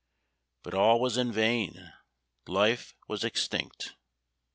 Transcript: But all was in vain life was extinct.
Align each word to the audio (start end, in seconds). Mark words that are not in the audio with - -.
But 0.63 0.73
all 0.73 0.99
was 0.99 1.15
in 1.15 1.31
vain 1.31 1.93
life 2.47 2.95
was 3.07 3.23
extinct. 3.23 3.93